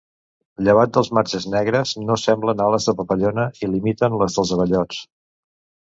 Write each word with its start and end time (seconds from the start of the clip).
Llevat 0.67 0.93
dels 0.97 1.11
marges 1.17 1.45
negres, 1.55 1.93
no 2.07 2.17
semblen 2.21 2.63
ales 2.69 2.89
de 2.91 2.97
papallona 3.03 3.45
i 3.63 3.69
imiten 3.69 4.19
les 4.23 4.39
dels 4.39 4.55
abellots. 4.57 5.03